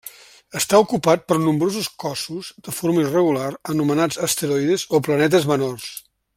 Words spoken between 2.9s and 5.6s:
irregular anomenats asteroides o planetes